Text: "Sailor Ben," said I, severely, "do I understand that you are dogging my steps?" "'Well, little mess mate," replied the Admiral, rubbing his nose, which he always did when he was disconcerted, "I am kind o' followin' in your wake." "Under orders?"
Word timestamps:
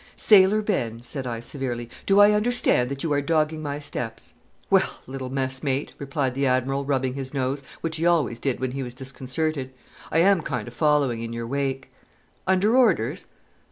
"Sailor 0.15 0.63
Ben," 0.63 1.03
said 1.03 1.27
I, 1.27 1.41
severely, 1.41 1.87
"do 2.07 2.19
I 2.19 2.31
understand 2.31 2.89
that 2.89 3.03
you 3.03 3.13
are 3.13 3.21
dogging 3.21 3.61
my 3.61 3.77
steps?" 3.77 4.33
"'Well, 4.71 4.97
little 5.05 5.29
mess 5.29 5.61
mate," 5.61 5.93
replied 5.99 6.33
the 6.33 6.47
Admiral, 6.47 6.85
rubbing 6.85 7.13
his 7.13 7.35
nose, 7.35 7.61
which 7.81 7.97
he 7.97 8.05
always 8.07 8.39
did 8.39 8.59
when 8.59 8.71
he 8.71 8.81
was 8.81 8.95
disconcerted, 8.95 9.71
"I 10.11 10.17
am 10.17 10.41
kind 10.41 10.67
o' 10.67 10.71
followin' 10.71 11.21
in 11.21 11.33
your 11.33 11.45
wake." 11.45 11.91
"Under 12.47 12.75
orders?" 12.75 13.27